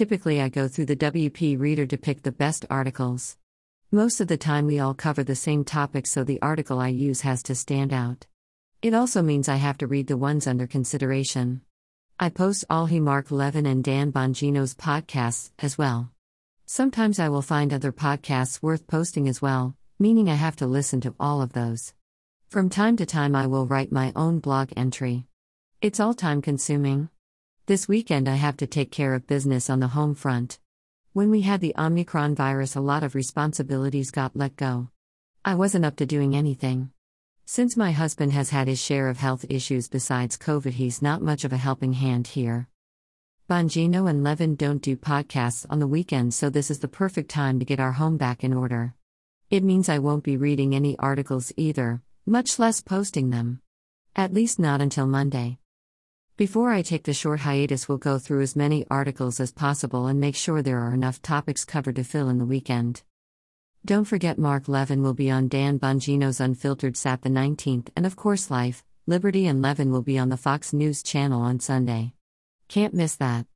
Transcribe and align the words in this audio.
Typically, 0.00 0.40
I 0.40 0.48
go 0.48 0.66
through 0.66 0.86
the 0.86 0.96
WP 0.96 1.60
Reader 1.60 1.84
to 1.88 1.98
pick 1.98 2.22
the 2.22 2.32
best 2.32 2.64
articles. 2.70 3.36
Most 3.92 4.18
of 4.22 4.28
the 4.28 4.38
time, 4.38 4.64
we 4.64 4.78
all 4.78 4.94
cover 4.94 5.22
the 5.22 5.34
same 5.34 5.62
topics, 5.62 6.10
so 6.10 6.24
the 6.24 6.40
article 6.40 6.78
I 6.78 6.88
use 6.88 7.20
has 7.20 7.42
to 7.42 7.54
stand 7.54 7.92
out. 7.92 8.26
It 8.80 8.94
also 8.94 9.20
means 9.20 9.46
I 9.46 9.56
have 9.56 9.76
to 9.76 9.86
read 9.86 10.06
the 10.06 10.16
ones 10.16 10.46
under 10.46 10.66
consideration. 10.66 11.60
I 12.18 12.30
post 12.30 12.64
all 12.70 12.86
he 12.86 12.98
Mark 12.98 13.30
Levin 13.30 13.66
and 13.66 13.84
Dan 13.84 14.10
Bongino's 14.10 14.74
podcasts 14.74 15.50
as 15.58 15.76
well. 15.76 16.10
Sometimes 16.64 17.18
I 17.18 17.28
will 17.28 17.42
find 17.42 17.70
other 17.70 17.92
podcasts 17.92 18.62
worth 18.62 18.86
posting 18.86 19.28
as 19.28 19.42
well, 19.42 19.76
meaning 19.98 20.30
I 20.30 20.36
have 20.36 20.56
to 20.56 20.66
listen 20.66 21.02
to 21.02 21.14
all 21.20 21.42
of 21.42 21.52
those. 21.52 21.92
From 22.48 22.70
time 22.70 22.96
to 22.96 23.04
time, 23.04 23.36
I 23.36 23.46
will 23.46 23.66
write 23.66 23.92
my 23.92 24.14
own 24.16 24.38
blog 24.38 24.70
entry. 24.78 25.26
It's 25.82 26.00
all 26.00 26.14
time 26.14 26.40
consuming. 26.40 27.10
This 27.70 27.86
weekend, 27.86 28.28
I 28.28 28.34
have 28.34 28.56
to 28.56 28.66
take 28.66 28.90
care 28.90 29.14
of 29.14 29.28
business 29.28 29.70
on 29.70 29.78
the 29.78 29.86
home 29.86 30.16
front. 30.16 30.58
When 31.12 31.30
we 31.30 31.42
had 31.42 31.60
the 31.60 31.72
Omicron 31.78 32.34
virus, 32.34 32.74
a 32.74 32.80
lot 32.80 33.04
of 33.04 33.14
responsibilities 33.14 34.10
got 34.10 34.34
let 34.34 34.56
go. 34.56 34.88
I 35.44 35.54
wasn't 35.54 35.84
up 35.84 35.94
to 35.98 36.04
doing 36.04 36.34
anything. 36.34 36.90
Since 37.44 37.76
my 37.76 37.92
husband 37.92 38.32
has 38.32 38.50
had 38.50 38.66
his 38.66 38.82
share 38.82 39.08
of 39.08 39.18
health 39.18 39.44
issues 39.48 39.88
besides 39.88 40.36
COVID, 40.36 40.72
he's 40.72 41.00
not 41.00 41.22
much 41.22 41.44
of 41.44 41.52
a 41.52 41.56
helping 41.56 41.92
hand 41.92 42.26
here. 42.26 42.66
Bongino 43.48 44.10
and 44.10 44.24
Levin 44.24 44.56
don't 44.56 44.82
do 44.82 44.96
podcasts 44.96 45.64
on 45.70 45.78
the 45.78 45.86
weekend, 45.86 46.34
so 46.34 46.50
this 46.50 46.72
is 46.72 46.80
the 46.80 46.88
perfect 46.88 47.30
time 47.30 47.60
to 47.60 47.64
get 47.64 47.78
our 47.78 47.92
home 47.92 48.16
back 48.16 48.42
in 48.42 48.52
order. 48.52 48.94
It 49.48 49.62
means 49.62 49.88
I 49.88 50.00
won't 50.00 50.24
be 50.24 50.36
reading 50.36 50.74
any 50.74 50.98
articles 50.98 51.52
either, 51.56 52.02
much 52.26 52.58
less 52.58 52.80
posting 52.80 53.30
them. 53.30 53.60
At 54.16 54.34
least 54.34 54.58
not 54.58 54.80
until 54.80 55.06
Monday. 55.06 55.59
Before 56.40 56.70
I 56.70 56.80
take 56.80 57.04
the 57.04 57.12
short 57.12 57.40
hiatus, 57.40 57.86
we'll 57.86 57.98
go 57.98 58.18
through 58.18 58.40
as 58.40 58.56
many 58.56 58.86
articles 58.90 59.40
as 59.40 59.52
possible 59.52 60.06
and 60.06 60.18
make 60.18 60.34
sure 60.34 60.62
there 60.62 60.80
are 60.80 60.94
enough 60.94 61.20
topics 61.20 61.66
covered 61.66 61.96
to 61.96 62.02
fill 62.02 62.30
in 62.30 62.38
the 62.38 62.46
weekend. 62.46 63.02
Don't 63.84 64.06
forget 64.06 64.38
Mark 64.38 64.66
Levin 64.66 65.02
will 65.02 65.12
be 65.12 65.30
on 65.30 65.48
Dan 65.48 65.78
Bongino's 65.78 66.40
Unfiltered 66.40 66.96
Sat 66.96 67.20
the 67.20 67.28
19th, 67.28 67.90
and 67.94 68.06
of 68.06 68.16
course, 68.16 68.50
Life, 68.50 68.82
Liberty, 69.06 69.46
and 69.46 69.60
Levin 69.60 69.92
will 69.92 70.00
be 70.00 70.18
on 70.18 70.30
the 70.30 70.38
Fox 70.38 70.72
News 70.72 71.02
channel 71.02 71.42
on 71.42 71.60
Sunday. 71.60 72.14
Can't 72.68 72.94
miss 72.94 73.16
that. 73.16 73.44